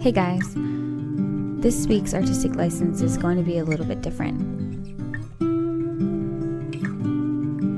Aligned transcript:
Hey 0.00 0.12
guys, 0.12 0.54
this 1.60 1.86
week's 1.86 2.14
artistic 2.14 2.54
license 2.54 3.02
is 3.02 3.18
going 3.18 3.36
to 3.36 3.42
be 3.42 3.58
a 3.58 3.64
little 3.64 3.84
bit 3.84 4.00
different. 4.00 4.38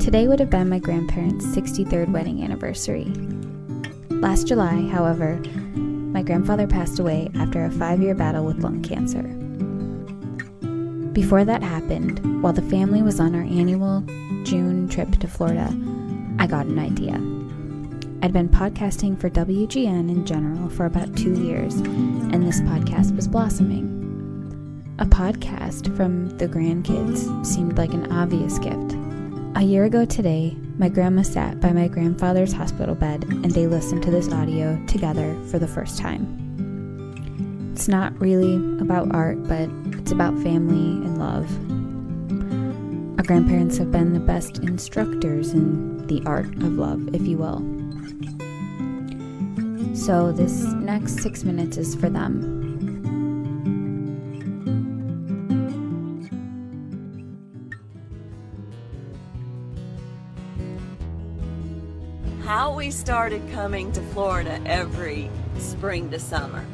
Today 0.01 0.29
would 0.29 0.39
have 0.39 0.49
been 0.49 0.69
my 0.69 0.79
grandparents' 0.79 1.47
63rd 1.47 2.13
wedding 2.13 2.45
anniversary. 2.45 3.07
Last 4.09 4.47
July, 4.47 4.89
however, 4.89 5.35
my 5.75 6.23
grandfather 6.23 6.69
passed 6.69 7.01
away 7.01 7.29
after 7.35 7.65
a 7.65 7.73
five 7.73 8.01
year 8.01 8.15
battle 8.15 8.45
with 8.45 8.63
lung 8.63 8.85
cancer. 8.85 9.25
Before 11.13 11.45
that 11.45 11.65
happened, 11.65 12.41
while 12.41 12.53
the 12.53 12.63
family 12.63 13.03
was 13.03 13.19
on 13.19 13.35
our 13.35 13.43
annual 13.43 14.03
June 14.45 14.89
trip 14.89 15.11
to 15.19 15.27
Florida, 15.27 15.77
I 16.39 16.47
got 16.47 16.67
an 16.67 16.79
idea. 16.79 17.21
I'd 18.25 18.33
been 18.33 18.49
podcasting 18.49 19.21
for 19.21 19.29
WGN 19.29 20.09
in 20.09 20.25
general 20.25 20.69
for 20.69 20.87
about 20.87 21.17
two 21.17 21.35
years, 21.43 21.75
and 21.75 22.47
this 22.47 22.61
podcast 22.61 23.17
was 23.17 23.27
blossoming. 23.27 24.95
A 25.01 25.05
podcast 25.05 25.97
from 25.97 26.31
the 26.39 26.47
grandkids 26.47 27.45
seemed 27.45 27.77
like 27.77 27.93
an 27.93 28.13
obvious 28.13 28.61
gift. 28.61 28.95
A 29.57 29.63
year 29.63 29.87
ago 29.87 30.05
today, 30.05 30.57
my 30.79 30.89
grandma 30.89 31.23
sat 31.23 31.59
by 31.59 31.73
my 31.73 31.89
grandfather's 31.89 32.53
hospital 32.53 32.95
bed 32.95 33.25
and 33.25 33.51
they 33.51 33.67
listened 33.67 34.05
to 34.05 34.13
this 34.13 34.31
audio 34.31 34.81
together 34.87 35.37
for 35.51 35.59
the 35.59 35.67
first 35.67 35.99
time. 35.99 37.73
It's 37.73 37.89
not 37.89 38.17
really 38.21 38.55
about 38.81 39.13
art, 39.13 39.43
but 39.49 39.69
it's 39.99 40.13
about 40.13 40.39
family 40.45 41.05
and 41.05 41.19
love. 41.19 41.51
Our 43.19 43.25
grandparents 43.25 43.79
have 43.79 43.91
been 43.91 44.13
the 44.13 44.21
best 44.21 44.59
instructors 44.59 45.53
in 45.53 46.07
the 46.07 46.23
art 46.25 46.55
of 46.63 46.75
love, 46.75 47.13
if 47.17 47.23
you 47.23 47.39
will. 47.39 47.72
So, 50.05 50.33
this 50.33 50.65
next 50.65 51.21
six 51.21 51.45
minutes 51.45 51.77
is 51.77 51.95
for 51.95 52.11
them. 52.11 52.59
How 62.43 62.75
we 62.75 62.91
started 62.91 63.49
coming 63.53 63.93
to 63.93 64.01
Florida 64.01 64.61
every 64.67 65.31
spring 65.59 66.11
to 66.11 66.19
summer. 66.19 66.67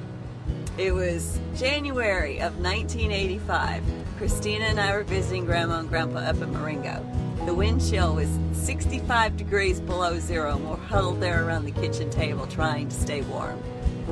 It 0.79 0.93
was 0.93 1.39
January 1.55 2.41
of 2.41 2.59
1985. 2.59 3.83
Christina 4.17 4.65
and 4.65 4.81
I 4.81 4.97
were 4.97 5.05
visiting 5.05 5.45
Grandma 5.45 5.81
and 5.81 5.89
Grandpa 5.91 6.21
up 6.21 6.41
in 6.41 6.51
Marengo. 6.51 7.05
The 7.47 7.55
wind 7.55 7.81
chill 7.89 8.15
was 8.15 8.29
65 8.53 9.37
degrees 9.37 9.81
below 9.81 10.19
zero, 10.19 10.57
and 10.57 10.69
we're 10.69 10.77
huddled 10.77 11.21
there 11.21 11.47
around 11.47 11.65
the 11.65 11.73
kitchen 11.73 12.11
table 12.11 12.47
trying 12.47 12.89
to 12.89 12.95
stay 12.95 13.23
warm. 13.23 13.63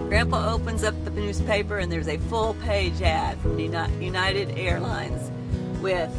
Grandpa 0.09 0.55
opens 0.55 0.85
up 0.85 0.95
the 1.05 1.11
newspaper, 1.11 1.79
and 1.79 1.91
there's 1.91 2.09
a 2.09 2.19
full 2.19 2.55
page 2.65 3.03
ad 3.03 3.39
from 3.41 3.59
United 3.59 4.59
Airlines 4.59 5.31
with 5.83 6.11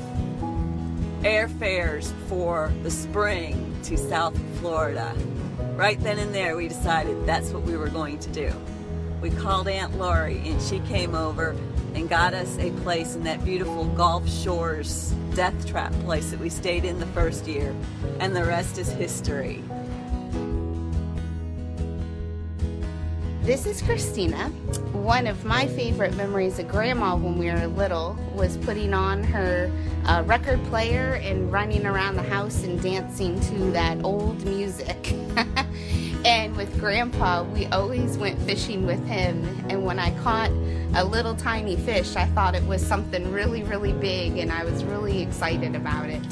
airfares 1.22 2.14
for 2.28 2.72
the 2.84 2.92
spring 2.92 3.76
to 3.84 3.98
South 3.98 4.38
Florida. 4.60 5.16
Right 5.76 6.00
then 6.02 6.20
and 6.20 6.34
there, 6.34 6.56
we 6.56 6.68
decided 6.68 7.26
that's 7.26 7.50
what 7.52 7.64
we 7.64 7.78
were 7.78 7.90
going 7.90 8.20
to 8.20 8.30
do 8.30 8.54
we 9.22 9.30
called 9.32 9.68
Aunt 9.68 9.98
Lori 9.98 10.42
and 10.46 10.62
she 10.62 10.80
came 10.82 11.16
over 11.16 11.56
and 11.96 12.08
got 12.08 12.34
us 12.34 12.58
a 12.60 12.72
place 12.82 13.16
in 13.16 13.24
that 13.24 13.44
beautiful 13.44 13.86
Gulf 13.86 14.30
Shores 14.30 15.14
death 15.34 15.68
trap 15.68 15.92
place 16.04 16.32
that 16.32 16.40
we 16.40 16.50
stayed 16.50 16.86
in 16.86 17.00
the 17.00 17.06
first 17.08 17.48
year. 17.48 17.76
And 18.20 18.36
the 18.36 18.44
rest 18.44 18.78
is 18.78 18.90
history. 18.90 19.64
This 23.42 23.66
is 23.66 23.82
Christina. 23.82 24.50
One 24.92 25.26
of 25.26 25.46
my 25.46 25.68
favorite 25.68 26.16
memories 26.16 26.60
of 26.60 26.68
Grandma 26.68 27.16
when 27.16 27.38
we 27.38 27.50
were 27.50 27.68
little 27.68 28.18
was 28.36 28.58
putting 28.58 28.94
on 28.94 29.24
her 29.24 29.72
uh, 30.06 30.24
record 30.26 30.64
player 30.66 31.14
and 31.24 31.52
running 31.52 31.86
around 31.86 32.16
the 32.16 32.24
house 32.24 32.64
and 32.64 32.82
dancing 32.82 33.40
to 33.42 33.72
that 33.72 34.04
old 34.04 34.44
music. 34.44 35.16
With 36.58 36.80
Grandpa, 36.80 37.44
we 37.44 37.68
always 37.68 38.18
went 38.18 38.42
fishing 38.42 38.88
with 38.88 39.06
him. 39.06 39.46
And 39.70 39.86
when 39.86 40.00
I 40.00 40.10
caught 40.24 40.50
a 40.96 41.04
little 41.04 41.36
tiny 41.36 41.76
fish, 41.76 42.16
I 42.16 42.26
thought 42.26 42.56
it 42.56 42.64
was 42.64 42.84
something 42.84 43.32
really, 43.32 43.62
really 43.62 43.94
big, 43.94 44.40
and 44.40 44.52
I 44.52 44.64
was 44.64 44.84
really 44.84 45.22
excited 45.22 45.76
about 45.76 46.10
it. 46.10 46.28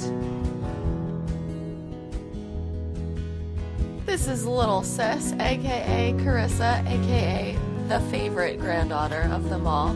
This 4.08 4.28
is 4.28 4.48
Little 4.48 4.82
Sis, 4.82 5.34
aka 5.34 6.14
Carissa, 6.14 6.84
aka 6.88 7.56
the 7.88 8.00
favorite 8.10 8.60
granddaughter 8.60 9.30
of 9.32 9.48
them 9.52 9.68
all. 9.68 9.90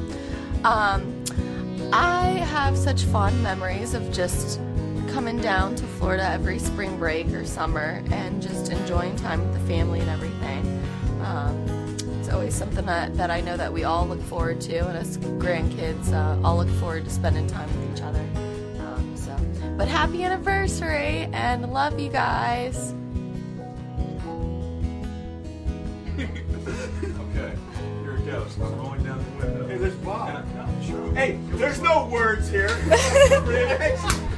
Um, 0.64 1.24
I 1.92 2.46
have 2.52 2.78
such 2.78 3.02
fond 3.06 3.42
memories 3.42 3.96
of 3.96 4.12
just 4.12 4.60
coming 5.20 5.42
down 5.42 5.76
to 5.76 5.84
Florida 5.84 6.24
every 6.32 6.58
spring 6.58 6.98
break 6.98 7.28
or 7.34 7.44
summer 7.44 8.02
and 8.10 8.42
just 8.42 8.72
enjoying 8.72 9.14
time 9.18 9.42
with 9.42 9.52
the 9.52 9.68
family 9.68 10.00
and 10.00 10.10
everything. 10.10 10.82
Um, 11.22 11.98
it's 12.22 12.30
always 12.30 12.56
something 12.56 12.86
that, 12.86 13.18
that 13.18 13.30
I 13.30 13.42
know 13.42 13.58
that 13.58 13.74
we 13.74 13.84
all 13.84 14.08
look 14.08 14.22
forward 14.22 14.62
to, 14.62 14.78
and 14.78 14.98
as 14.98 15.18
grandkids, 15.18 16.14
uh, 16.14 16.40
all 16.42 16.56
look 16.56 16.70
forward 16.80 17.04
to 17.04 17.12
spending 17.12 17.48
time 17.48 17.68
with 17.68 17.98
each 17.98 18.02
other. 18.02 18.22
Um, 18.80 19.12
so, 19.18 19.36
but 19.76 19.90
happy 19.90 20.24
anniversary 20.24 21.28
and 21.34 21.70
love 21.74 22.00
you 22.00 22.10
guys. 22.10 22.94
okay, 26.18 27.58
here 28.04 28.16
it 28.16 28.26
goes. 28.26 28.58
I'm 28.62 28.78
going 28.78 29.04
down 29.04 29.18
the 29.18 29.46
window. 29.46 29.68
Hey, 29.68 29.78
there's 29.80 29.96
Bob. 29.96 30.46
Hey, 31.14 31.38
there's 31.50 31.82
no 31.82 32.08
words 32.08 32.48
here. 32.48 32.70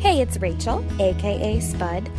Hey, 0.00 0.20
it's 0.20 0.38
Rachel, 0.38 0.84
aka 1.00 1.60
Spud, 1.60 2.10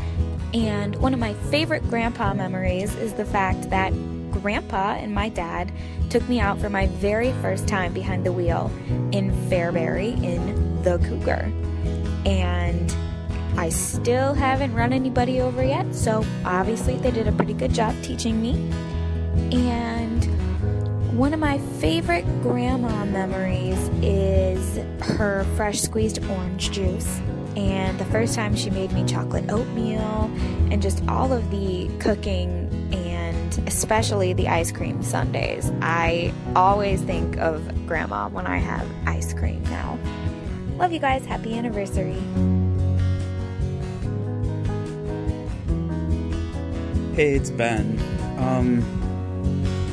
and 0.53 0.95
one 0.97 1.13
of 1.13 1.19
my 1.19 1.33
favorite 1.51 1.83
grandpa 1.89 2.33
memories 2.33 2.95
is 2.95 3.13
the 3.13 3.25
fact 3.25 3.69
that 3.71 3.91
grandpa 4.31 4.93
and 4.93 5.13
my 5.13 5.27
dad 5.27 5.73
took 6.09 6.27
me 6.29 6.39
out 6.39 6.57
for 6.59 6.69
my 6.69 6.87
very 6.87 7.33
first 7.41 7.67
time 7.67 7.93
behind 7.93 8.25
the 8.25 8.31
wheel 8.31 8.71
in 9.11 9.31
Fairbury 9.49 10.23
in 10.23 10.81
the 10.83 10.97
Cougar. 10.99 11.51
And 12.25 12.95
I 13.57 13.69
still 13.69 14.33
haven't 14.33 14.73
run 14.73 14.93
anybody 14.93 15.41
over 15.41 15.63
yet, 15.63 15.93
so 15.93 16.25
obviously 16.45 16.97
they 16.97 17.11
did 17.11 17.27
a 17.27 17.33
pretty 17.33 17.53
good 17.53 17.73
job 17.73 17.93
teaching 18.03 18.41
me. 18.41 18.53
And 19.51 20.04
one 21.15 21.33
of 21.33 21.39
my 21.39 21.57
favorite 21.79 22.25
grandma 22.41 23.05
memories 23.05 23.79
is 24.01 24.77
her 24.99 25.45
fresh 25.55 25.79
squeezed 25.79 26.21
orange 26.25 26.71
juice. 26.71 27.21
And 27.55 27.97
the 27.97 28.05
first 28.05 28.35
time 28.35 28.53
she 28.53 28.69
made 28.69 28.91
me 28.91 29.05
chocolate 29.05 29.49
oatmeal 29.49 30.29
and 30.69 30.81
just 30.81 31.01
all 31.07 31.31
of 31.31 31.49
the 31.51 31.89
cooking 31.99 32.69
and 32.93 33.57
especially 33.65 34.33
the 34.33 34.49
ice 34.49 34.73
cream 34.73 35.01
sundaes. 35.01 35.71
I 35.81 36.33
always 36.53 37.01
think 37.01 37.37
of 37.37 37.87
grandma 37.87 38.27
when 38.27 38.45
I 38.45 38.57
have 38.57 38.85
ice 39.07 39.33
cream 39.33 39.63
now. 39.63 39.97
Love 40.75 40.91
you 40.91 40.99
guys. 40.99 41.25
Happy 41.25 41.57
anniversary. 41.57 42.19
Hey, 47.15 47.35
it's 47.35 47.51
Ben. 47.51 47.97
Um, 48.37 49.04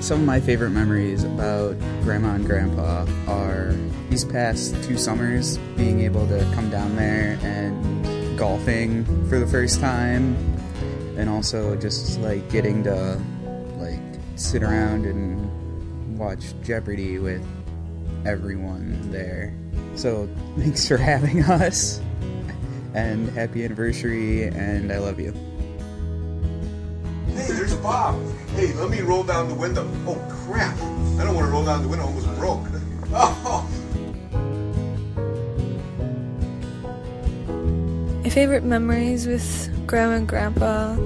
some 0.02 0.18
of 0.18 0.26
my 0.26 0.40
favorite 0.40 0.70
memories 0.70 1.22
about 1.22 1.78
Grandma 2.02 2.34
and 2.34 2.44
Grandpa 2.44 3.06
are 3.28 3.72
these 4.10 4.24
past 4.24 4.74
two 4.82 4.98
summers 4.98 5.58
being 5.76 6.00
able 6.00 6.26
to 6.26 6.40
come 6.56 6.68
down 6.70 6.96
there 6.96 7.38
and 7.42 8.36
golfing 8.36 9.04
for 9.28 9.38
the 9.38 9.46
first 9.46 9.78
time, 9.78 10.34
and 11.16 11.30
also 11.30 11.76
just 11.76 12.18
like 12.18 12.50
getting 12.50 12.82
to 12.82 13.16
like 13.78 14.00
sit 14.34 14.64
around 14.64 15.06
and 15.06 16.18
watch 16.18 16.52
Jeopardy 16.64 17.20
with 17.20 17.46
everyone 18.26 19.08
there. 19.12 19.54
So 19.94 20.28
thanks 20.58 20.86
for 20.88 20.96
having 20.96 21.42
us, 21.44 22.00
and 22.92 23.28
happy 23.30 23.64
anniversary, 23.64 24.48
and 24.48 24.90
I 24.90 24.98
love 24.98 25.20
you. 25.20 25.32
Bob. 27.82 28.20
Hey, 28.50 28.72
let 28.74 28.90
me 28.90 29.00
roll 29.00 29.24
down 29.24 29.48
the 29.48 29.54
window. 29.54 29.88
Oh, 30.06 30.22
crap. 30.28 30.76
I 30.76 31.24
don't 31.24 31.34
want 31.34 31.46
to 31.46 31.52
roll 31.52 31.64
down 31.64 31.82
the 31.82 31.88
window. 31.88 32.04
I 32.04 32.08
almost 32.08 32.26
broke. 32.36 32.66
Oh. 33.12 33.68
My 38.22 38.30
favorite 38.30 38.62
memories 38.62 39.26
with 39.26 39.68
Grandma 39.86 40.14
and 40.14 40.28
Grandpa 40.28 40.96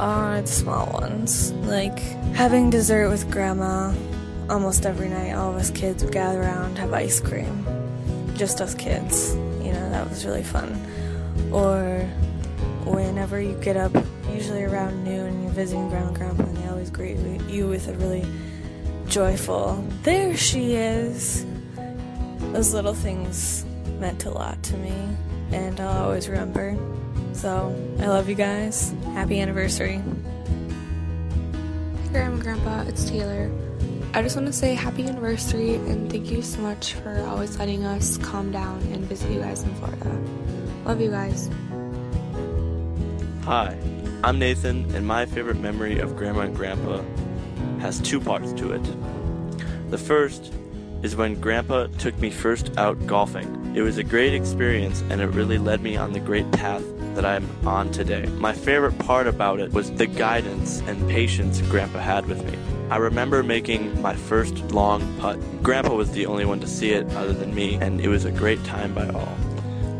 are 0.00 0.40
the 0.40 0.48
small 0.48 0.90
ones, 0.92 1.52
like 1.52 2.00
having 2.34 2.68
dessert 2.68 3.10
with 3.10 3.30
Grandma 3.30 3.94
almost 4.50 4.86
every 4.86 5.08
night. 5.08 5.34
All 5.34 5.50
of 5.50 5.56
us 5.56 5.70
kids 5.70 6.02
would 6.02 6.12
gather 6.12 6.42
around, 6.42 6.78
have 6.78 6.92
ice 6.92 7.20
cream. 7.20 7.64
Just 8.34 8.60
us 8.60 8.74
kids. 8.74 9.34
You 9.62 9.72
know, 9.72 9.88
that 9.90 10.08
was 10.08 10.26
really 10.26 10.42
fun. 10.42 10.84
Or 11.52 12.08
whenever 12.94 13.40
you 13.40 13.54
get 13.60 13.76
up, 13.76 13.92
usually 14.32 14.64
around 14.64 15.04
noon, 15.04 15.42
you're 15.42 15.52
visiting 15.52 15.88
Grandma 15.88 16.08
and 16.08 16.16
Grandpa 16.16 16.42
in 16.44 16.54
the 16.54 16.70
always 16.70 16.90
greet 16.90 17.18
you 17.48 17.66
with 17.66 17.88
a 17.88 17.94
really 17.94 18.24
joyful, 19.06 19.84
there 20.02 20.36
she 20.36 20.74
is. 20.74 21.44
Those 22.52 22.72
little 22.72 22.94
things 22.94 23.64
meant 23.98 24.24
a 24.26 24.30
lot 24.30 24.62
to 24.64 24.76
me, 24.76 24.94
and 25.52 25.80
I'll 25.80 26.04
always 26.04 26.28
remember. 26.28 26.76
So, 27.32 27.74
I 28.00 28.06
love 28.06 28.28
you 28.28 28.34
guys. 28.34 28.94
Happy 29.14 29.40
anniversary. 29.40 30.02
Grandma 32.12 32.34
and 32.34 32.42
Grandpa, 32.42 32.82
it's 32.82 33.08
Taylor. 33.08 33.50
I 34.14 34.22
just 34.22 34.36
want 34.36 34.46
to 34.46 34.52
say 34.52 34.74
happy 34.74 35.06
anniversary 35.06 35.74
and 35.74 36.10
thank 36.10 36.30
you 36.30 36.40
so 36.40 36.60
much 36.60 36.94
for 36.94 37.22
always 37.28 37.58
letting 37.58 37.84
us 37.84 38.16
calm 38.18 38.50
down 38.50 38.80
and 38.92 39.04
visit 39.04 39.30
you 39.30 39.40
guys 39.40 39.62
in 39.62 39.74
Florida. 39.74 40.18
Love 40.86 41.00
you 41.00 41.10
guys. 41.10 41.50
Hi, 43.48 43.74
I'm 44.24 44.38
Nathan, 44.38 44.94
and 44.94 45.06
my 45.06 45.24
favorite 45.24 45.58
memory 45.58 46.00
of 46.00 46.16
Grandma 46.16 46.40
and 46.40 46.54
Grandpa 46.54 47.02
has 47.78 47.98
two 47.98 48.20
parts 48.20 48.52
to 48.52 48.72
it. 48.72 48.82
The 49.90 49.96
first 49.96 50.52
is 51.02 51.16
when 51.16 51.40
Grandpa 51.40 51.86
took 51.96 52.18
me 52.18 52.28
first 52.28 52.76
out 52.76 53.06
golfing. 53.06 53.74
It 53.74 53.80
was 53.80 53.96
a 53.96 54.04
great 54.04 54.34
experience, 54.34 55.02
and 55.08 55.22
it 55.22 55.28
really 55.28 55.56
led 55.56 55.80
me 55.80 55.96
on 55.96 56.12
the 56.12 56.20
great 56.20 56.52
path 56.52 56.84
that 57.14 57.24
I'm 57.24 57.48
on 57.66 57.90
today. 57.90 58.26
My 58.36 58.52
favorite 58.52 58.98
part 58.98 59.26
about 59.26 59.60
it 59.60 59.72
was 59.72 59.92
the 59.92 60.06
guidance 60.06 60.82
and 60.82 61.08
patience 61.08 61.62
Grandpa 61.62 62.00
had 62.00 62.26
with 62.26 62.44
me. 62.44 62.58
I 62.90 62.98
remember 62.98 63.42
making 63.42 64.02
my 64.02 64.14
first 64.14 64.58
long 64.72 65.00
putt. 65.20 65.38
Grandpa 65.62 65.94
was 65.94 66.10
the 66.10 66.26
only 66.26 66.44
one 66.44 66.60
to 66.60 66.68
see 66.68 66.90
it 66.90 67.10
other 67.14 67.32
than 67.32 67.54
me, 67.54 67.76
and 67.76 67.98
it 67.98 68.08
was 68.08 68.26
a 68.26 68.30
great 68.30 68.62
time 68.64 68.92
by 68.92 69.08
all. 69.08 69.38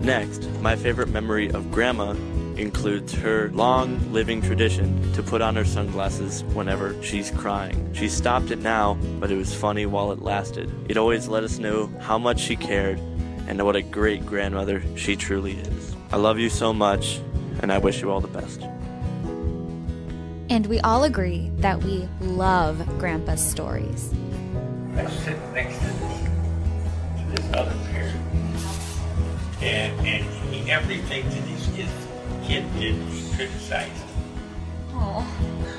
Next, 0.03 0.47
my 0.61 0.77
favorite 0.77 1.09
memory 1.09 1.50
of 1.50 1.73
Grandma 1.73 2.15
includes 2.58 3.14
her 3.14 3.50
long 3.50 4.12
living 4.12 4.43
tradition 4.43 5.12
to 5.12 5.22
put 5.22 5.40
on 5.40 5.55
her 5.56 5.64
sunglasses 5.64 6.43
whenever 6.55 7.00
she's 7.02 7.31
crying. 7.31 7.93
She 7.94 8.08
stopped 8.08 8.50
it 8.50 8.58
now, 8.58 8.94
but 9.20 9.31
it 9.31 9.37
was 9.37 9.55
funny 9.55 9.87
while 9.87 10.12
it 10.12 10.20
lasted. 10.20 10.70
It 10.90 10.96
always 10.96 11.28
let 11.28 11.44
us 11.44 11.58
know 11.58 11.87
how 12.00 12.19
much 12.19 12.40
she 12.40 12.56
cared 12.56 12.99
and 13.46 13.64
what 13.64 13.76
a 13.76 13.82
great 13.82 14.26
grandmother 14.26 14.82
she 14.96 15.16
truly 15.16 15.52
is. 15.52 15.96
I 16.10 16.16
love 16.16 16.38
you 16.38 16.50
so 16.50 16.72
much, 16.72 17.20
and 17.60 17.72
I 17.72 17.78
wish 17.78 18.02
you 18.02 18.10
all 18.10 18.20
the 18.20 18.28
best. 18.28 18.61
And 20.50 20.66
we 20.66 20.81
all 20.81 21.04
agree 21.04 21.50
that 21.58 21.82
we 21.82 22.08
love 22.20 22.87
Grandpa's 22.99 23.44
stories. 23.44 24.12
I 24.96 25.06
sit 25.06 25.38
next 25.52 25.78
to 25.78 25.84
this, 25.84 26.20
to 27.16 27.43
this 27.43 27.54
other 27.54 27.76
parent, 27.90 28.16
and, 29.61 30.06
and 30.06 30.25
he, 30.52 30.70
everything 30.70 31.25
that 31.28 31.34
his 31.34 31.57
kid, 32.49 32.65
did, 32.81 32.95
he 33.12 33.21
criticized. 33.37 34.05
Oh. 34.95 35.21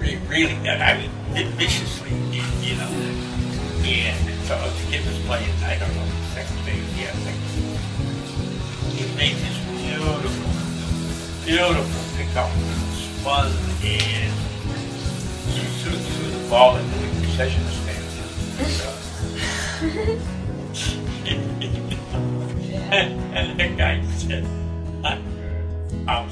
He 0.04 0.18
really, 0.30 0.54
I 0.69 0.94
mean, 1.00 1.10
did 1.33 1.48
viciously, 1.57 2.13
you, 2.30 2.75
know. 2.77 2.86
And 3.81 4.45
so 4.45 4.54
the 4.54 4.86
kid 4.92 5.04
was 5.04 5.18
playing, 5.25 5.50
I 5.66 5.80
don't 5.80 5.89
know, 5.95 6.06
second 6.36 6.62
base, 6.66 6.86
yeah, 6.95 7.12
second 7.25 7.42
He 8.94 9.01
made 9.18 9.36
this 9.42 9.57
beautiful, 9.81 10.51
beautiful 11.44 12.01
pickup, 12.16 12.54
and 12.54 12.94
spun 12.94 13.50
and 13.81 14.33
threw, 15.81 15.98
threw 15.98 16.30
the 16.30 16.50
ball 16.50 16.77
into 16.77 16.98
the 17.00 17.10
concession 17.25 17.66
stand. 17.66 18.06
and 22.92 23.60
the 23.60 23.68
guy 23.75 24.06
said, 24.18 24.45
I'm 25.04 26.30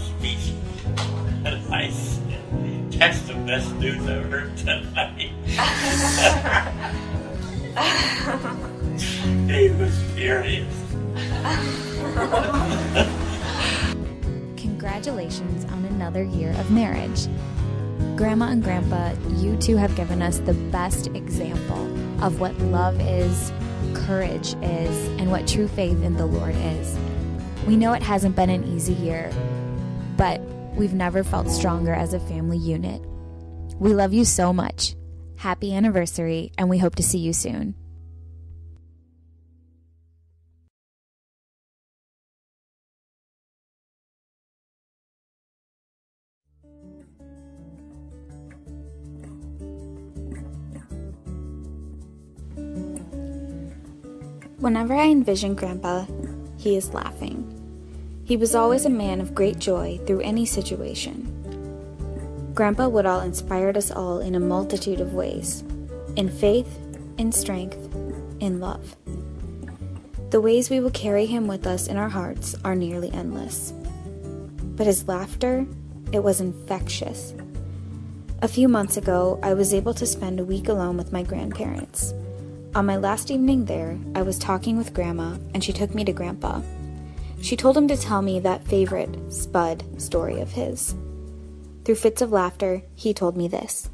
that's 2.97 3.21
the 3.21 3.35
best 3.45 3.73
news 3.75 4.07
I've 4.07 4.31
heard 4.31 4.57
tonight. 4.57 5.31
he 9.49 9.69
was 9.69 10.01
furious. 10.13 10.73
Congratulations 14.57 15.65
on 15.65 15.85
another 15.85 16.23
year 16.23 16.51
of 16.51 16.71
marriage. 16.71 17.27
Grandma 18.15 18.47
and 18.47 18.63
Grandpa, 18.63 19.13
you 19.35 19.55
two 19.57 19.77
have 19.77 19.95
given 19.95 20.21
us 20.21 20.39
the 20.39 20.53
best 20.53 21.07
example 21.07 21.85
of 22.23 22.39
what 22.39 22.57
love 22.59 22.99
is, 23.01 23.51
courage 23.93 24.55
is, 24.63 25.07
and 25.19 25.29
what 25.29 25.47
true 25.47 25.67
faith 25.67 26.01
in 26.01 26.15
the 26.15 26.25
Lord 26.25 26.55
is. 26.55 26.97
We 27.67 27.75
know 27.75 27.93
it 27.93 28.01
hasn't 28.01 28.35
been 28.35 28.49
an 28.49 28.63
easy 28.63 28.93
year, 28.93 29.31
but 30.17 30.41
we've 30.75 30.93
never 30.93 31.23
felt 31.23 31.49
stronger 31.49 31.93
as 31.93 32.13
a 32.13 32.19
family 32.19 32.57
unit. 32.57 33.01
We 33.79 33.93
love 33.93 34.13
you 34.13 34.25
so 34.25 34.51
much. 34.51 34.95
Happy 35.37 35.73
anniversary, 35.73 36.51
and 36.57 36.69
we 36.69 36.79
hope 36.79 36.95
to 36.95 37.03
see 37.03 37.19
you 37.19 37.33
soon. 37.33 37.75
Whenever 54.57 54.95
I 54.95 55.05
envision 55.05 55.53
Grandpa, 55.53 56.05
he 56.57 56.75
is 56.75 56.93
laughing. 56.93 57.56
He 58.27 58.35
was 58.35 58.56
always 58.56 58.83
a 58.83 58.89
man 58.89 59.21
of 59.21 59.33
great 59.33 59.57
joy 59.57 60.01
through 60.06 60.19
any 60.19 60.45
situation. 60.45 61.31
Grandpa 62.53 62.89
Woodall 62.89 63.21
inspired 63.21 63.77
us 63.77 63.89
all 63.89 64.19
in 64.19 64.35
a 64.35 64.39
multitude 64.41 65.00
of 65.00 65.13
ways 65.13 65.63
in 66.18 66.27
faith, 66.27 66.68
in 67.18 67.31
strength, 67.31 67.77
in 68.41 68.59
love. 68.59 68.97
The 70.31 70.41
ways 70.41 70.69
we 70.69 70.81
will 70.81 70.91
carry 70.91 71.25
him 71.25 71.47
with 71.47 71.65
us 71.65 71.88
in 71.88 71.95
our 71.95 72.09
hearts 72.09 72.53
are 72.65 72.75
nearly 72.75 73.09
endless. 73.13 73.71
But 74.75 74.88
his 74.88 75.07
laughter, 75.07 75.65
it 76.12 76.21
was 76.21 76.41
infectious. 76.41 77.33
A 78.41 78.50
few 78.50 78.68
months 78.68 78.97
ago, 78.97 79.39
I 79.41 79.53
was 79.53 79.74
able 79.74 79.94
to 79.94 80.06
spend 80.06 80.41
a 80.41 80.45
week 80.45 80.68
alone 80.68 80.97
with 80.97 81.13
my 81.13 81.24
grandparents. 81.24 82.13
On 82.75 82.85
my 82.85 82.97
last 82.97 83.31
evening 83.31 83.63
there, 83.63 83.97
I 84.15 84.21
was 84.21 84.38
talking 84.38 84.77
with 84.77 84.94
Grandma, 84.94 85.38
and 85.53 85.63
she 85.63 85.71
took 85.71 85.95
me 85.95 86.03
to 86.03 86.12
Grandpa. 86.12 86.59
She 87.42 87.56
told 87.56 87.78
him 87.78 87.88
to 87.88 87.98
tell 87.98 88.22
me 88.22 88.39
that 88.39 88.63
favorite 88.66 89.16
Spud 89.31 89.84
story 90.01 90.42
of 90.42 90.51
his. 90.51 90.95
Through 91.86 91.95
fits 91.95 92.22
of 92.22 92.31
laughter, 92.31 92.81
he 92.95 93.13
told 93.13 93.38
me 93.38 93.48
this. 93.48 93.89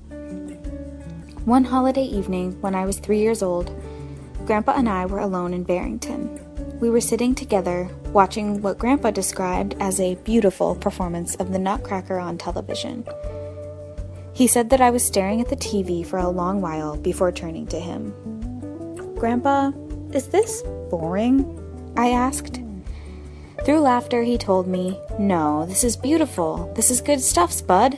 One 1.46 1.66
holiday 1.66 2.06
evening, 2.06 2.60
when 2.62 2.74
I 2.74 2.86
was 2.86 2.98
three 2.98 3.20
years 3.20 3.44
old, 3.44 3.70
Grandpa 4.46 4.74
and 4.78 4.88
I 4.88 5.06
were 5.06 5.20
alone 5.20 5.54
in 5.54 5.64
Barrington. 5.64 6.40
We 6.80 6.90
were 6.90 7.02
sitting 7.02 7.36
together, 7.36 7.90
watching 8.08 8.62
what 8.62 8.78
Grandpa 8.78 9.12
described 9.12 9.76
as 9.80 10.00
a 10.00 10.16
beautiful 10.16 10.74
performance 10.76 11.36
of 11.36 11.52
the 11.52 11.60
Nutcracker 11.60 12.18
on 12.18 12.38
television. 12.38 13.06
He 14.34 14.48
said 14.48 14.70
that 14.72 14.82
I 14.82 14.90
was 14.90 15.06
staring 15.06 15.42
at 15.42 15.50
the 15.50 15.56
TV 15.56 16.06
for 16.06 16.18
a 16.18 16.30
long 16.30 16.62
while 16.62 16.98
before 16.98 17.32
turning 17.32 17.68
to 17.68 17.80
him. 17.80 18.14
Grandpa, 19.16 19.72
is 20.12 20.28
this 20.28 20.64
boring? 20.90 21.60
I 21.96 22.10
asked. 22.10 22.63
Through 23.64 23.80
laughter, 23.80 24.24
he 24.24 24.38
told 24.38 24.68
me, 24.68 25.00
No, 25.18 25.66
this 25.66 25.86
is 25.86 25.96
beautiful. 25.96 26.72
This 26.76 26.92
is 26.92 27.00
good 27.00 27.22
stuff, 27.22 27.52
Spud. 27.54 27.98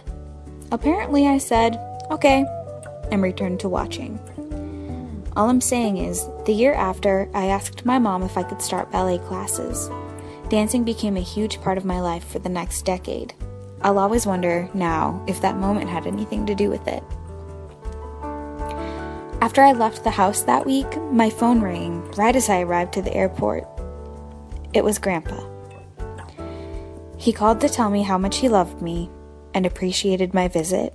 Apparently, 0.72 1.28
I 1.28 1.40
said, 1.40 1.80
Okay, 2.12 2.46
and 3.12 3.24
returned 3.24 3.60
to 3.62 3.70
watching. 3.70 4.20
All 5.36 5.50
I'm 5.50 5.62
saying 5.62 5.98
is, 5.98 6.30
the 6.46 6.54
year 6.54 6.74
after, 6.74 7.28
I 7.34 7.48
asked 7.48 7.84
my 7.84 7.98
mom 7.98 8.22
if 8.22 8.38
I 8.38 8.44
could 8.44 8.62
start 8.62 8.92
ballet 8.92 9.18
classes. 9.18 9.90
Dancing 10.50 10.84
became 10.84 11.18
a 11.18 11.22
huge 11.22 11.60
part 11.62 11.80
of 11.80 11.86
my 11.86 12.00
life 12.00 12.28
for 12.28 12.38
the 12.38 12.48
next 12.48 12.84
decade. 12.84 13.34
I'll 13.82 13.98
always 13.98 14.28
wonder 14.28 14.70
now 14.76 15.24
if 15.28 15.42
that 15.42 15.58
moment 15.58 15.90
had 15.90 16.06
anything 16.06 16.46
to 16.46 16.54
do 16.54 16.70
with 16.70 16.88
it. 16.88 17.04
After 19.42 19.64
I 19.64 19.74
left 19.74 20.04
the 20.04 20.12
house 20.12 20.44
that 20.44 20.66
week, 20.66 21.02
my 21.12 21.32
phone 21.32 21.60
rang 21.60 22.04
right 22.12 22.36
as 22.36 22.50
I 22.50 22.62
arrived 22.62 22.94
to 22.94 23.02
the 23.02 23.14
airport. 23.14 23.68
It 24.74 24.84
was 24.84 25.00
Grandpa. 25.00 25.55
He 27.26 27.34
called 27.34 27.60
to 27.62 27.70
tell 27.70 27.90
me 27.90 28.04
how 28.04 28.20
much 28.20 28.38
he 28.38 28.50
loved 28.50 28.84
me 28.84 29.10
and 29.56 29.66
appreciated 29.66 30.36
my 30.36 30.48
visit. 30.48 30.94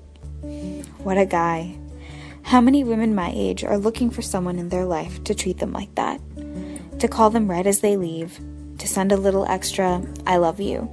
What 1.03 1.19
a 1.19 1.27
guy. 1.27 1.77
How 2.43 2.61
many 2.61 2.85
women 2.85 3.17
my 3.17 3.33
age 3.35 3.65
are 3.65 3.77
looking 3.77 4.11
for 4.11 4.23
someone 4.23 4.57
in 4.57 4.69
their 4.69 4.85
life 4.85 5.25
to 5.25 5.35
treat 5.35 5.59
them 5.59 5.73
like 5.73 5.93
that? 5.97 6.21
To 7.01 7.09
call 7.09 7.31
them 7.31 7.51
right 7.51 7.67
as 7.67 7.81
they 7.81 7.97
leave, 7.97 8.39
to 8.79 8.87
send 8.87 9.11
a 9.11 9.17
little 9.17 9.45
extra, 9.47 10.05
I 10.25 10.37
love 10.37 10.61
you. 10.61 10.89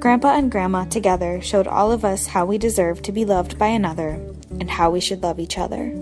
Grandpa 0.00 0.36
and 0.36 0.50
Grandma 0.50 0.86
together 0.86 1.40
showed 1.40 1.68
all 1.68 1.92
of 1.92 2.04
us 2.04 2.26
how 2.26 2.44
we 2.44 2.58
deserve 2.58 3.02
to 3.02 3.12
be 3.12 3.24
loved 3.24 3.56
by 3.56 3.68
another 3.68 4.14
and 4.58 4.68
how 4.68 4.90
we 4.90 4.98
should 4.98 5.22
love 5.22 5.38
each 5.38 5.58
other. 5.58 5.94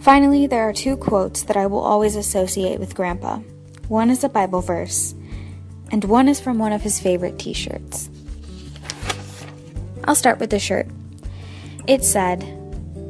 Finally, 0.00 0.48
there 0.48 0.68
are 0.68 0.72
two 0.72 0.96
quotes 0.96 1.44
that 1.44 1.56
I 1.56 1.68
will 1.68 1.84
always 1.84 2.16
associate 2.16 2.80
with 2.80 2.96
Grandpa. 2.96 3.38
One 3.86 4.10
is 4.10 4.24
a 4.24 4.28
Bible 4.28 4.60
verse, 4.60 5.14
and 5.90 6.04
one 6.04 6.28
is 6.28 6.40
from 6.40 6.58
one 6.58 6.72
of 6.72 6.82
his 6.82 7.00
favorite 7.00 7.38
t 7.38 7.52
shirts. 7.52 8.10
I'll 10.04 10.14
start 10.14 10.38
with 10.38 10.50
the 10.50 10.58
shirt. 10.58 10.86
It 11.86 12.04
said, 12.04 12.44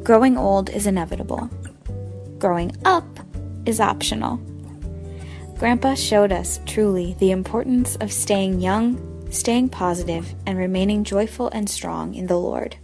Growing 0.03 0.37
old 0.37 0.69
is 0.69 0.87
inevitable. 0.87 1.49
Growing 2.39 2.75
up 2.85 3.19
is 3.65 3.79
optional. 3.79 4.37
Grandpa 5.57 5.95
showed 5.95 6.31
us 6.31 6.59
truly 6.65 7.15
the 7.19 7.31
importance 7.31 7.95
of 7.97 8.11
staying 8.11 8.61
young, 8.61 9.31
staying 9.31 9.69
positive, 9.69 10.33
and 10.45 10.57
remaining 10.57 11.03
joyful 11.03 11.49
and 11.49 11.69
strong 11.69 12.13
in 12.13 12.27
the 12.27 12.37
Lord. 12.37 12.77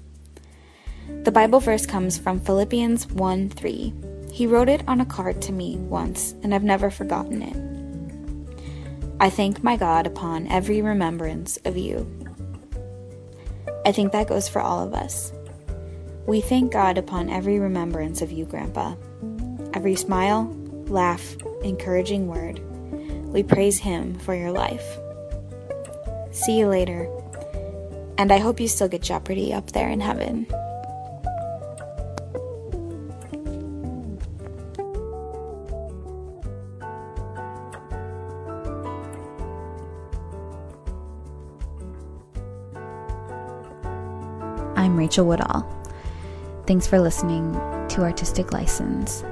The 1.23 1.31
Bible 1.31 1.59
verse 1.59 1.85
comes 1.85 2.17
from 2.17 2.39
Philippians 2.39 3.07
1 3.07 3.50
3. 3.50 3.93
He 4.31 4.47
wrote 4.47 4.69
it 4.69 4.83
on 4.88 5.00
a 5.00 5.05
card 5.05 5.41
to 5.43 5.51
me 5.51 5.77
once, 5.77 6.33
and 6.41 6.53
I've 6.53 6.63
never 6.63 6.89
forgotten 6.89 7.43
it. 7.43 7.73
I 9.24 9.30
thank 9.30 9.63
my 9.63 9.77
God 9.77 10.06
upon 10.06 10.48
every 10.48 10.82
remembrance 10.82 11.58
of 11.63 11.77
you. 11.77 12.06
I 13.86 13.94
think 13.94 14.12
that 14.12 14.27
goes 14.27 14.50
for 14.50 14.62
all 14.62 14.86
of 14.86 14.94
us. 14.94 15.32
We 16.27 16.42
thank 16.42 16.74
God 16.74 16.98
upon 16.98 17.30
every 17.30 17.58
remembrance 17.58 18.22
of 18.22 18.34
you, 18.34 18.44
Grandpa. 18.44 18.96
Every 19.74 19.96
smile, 19.96 20.53
laugh, 20.88 21.38
encouraging 21.63 22.27
word. 22.27 22.60
We 23.32 23.44
praise 23.44 23.77
Him 23.77 24.20
for 24.20 24.36
your 24.36 24.51
life. 24.51 24.84
See 26.32 26.60
you 26.60 26.68
later. 26.68 27.10
And 28.18 28.30
I 28.30 28.39
hope 28.39 28.60
you 28.60 28.68
still 28.68 28.89
get 28.89 29.03
Jeopardy 29.03 29.53
up 29.53 29.72
there 29.72 29.88
in 29.88 30.01
heaven. 30.01 30.48
I'm 44.84 44.98
Rachel 44.98 45.25
Woodall. 45.25 45.66
Thanks 46.68 46.88
for 46.88 47.00
listening 47.00 47.54
to 47.88 48.02
Artistic 48.02 48.52
License. 48.52 49.24